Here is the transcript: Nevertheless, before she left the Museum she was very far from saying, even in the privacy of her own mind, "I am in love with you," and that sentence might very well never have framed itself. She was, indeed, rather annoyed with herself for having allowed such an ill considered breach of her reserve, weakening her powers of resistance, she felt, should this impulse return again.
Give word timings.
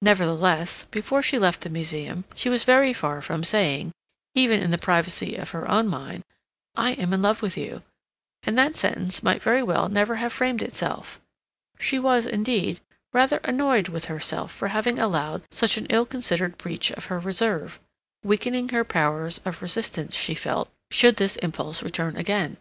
Nevertheless, 0.00 0.84
before 0.90 1.20
she 1.20 1.38
left 1.38 1.60
the 1.60 1.68
Museum 1.68 2.24
she 2.34 2.48
was 2.48 2.64
very 2.64 2.94
far 2.94 3.20
from 3.20 3.44
saying, 3.44 3.92
even 4.34 4.60
in 4.62 4.70
the 4.70 4.78
privacy 4.78 5.36
of 5.36 5.50
her 5.50 5.70
own 5.70 5.86
mind, 5.86 6.24
"I 6.74 6.92
am 6.92 7.12
in 7.12 7.20
love 7.20 7.42
with 7.42 7.58
you," 7.58 7.82
and 8.42 8.56
that 8.56 8.74
sentence 8.74 9.22
might 9.22 9.42
very 9.42 9.62
well 9.62 9.90
never 9.90 10.14
have 10.16 10.32
framed 10.32 10.62
itself. 10.62 11.20
She 11.78 11.98
was, 11.98 12.24
indeed, 12.24 12.80
rather 13.12 13.36
annoyed 13.44 13.88
with 13.88 14.06
herself 14.06 14.50
for 14.50 14.68
having 14.68 14.98
allowed 14.98 15.42
such 15.50 15.76
an 15.76 15.84
ill 15.90 16.06
considered 16.06 16.56
breach 16.56 16.90
of 16.92 17.12
her 17.12 17.18
reserve, 17.20 17.78
weakening 18.24 18.70
her 18.70 18.82
powers 18.82 19.42
of 19.44 19.60
resistance, 19.60 20.16
she 20.16 20.34
felt, 20.34 20.70
should 20.90 21.16
this 21.16 21.36
impulse 21.36 21.82
return 21.82 22.16
again. 22.16 22.56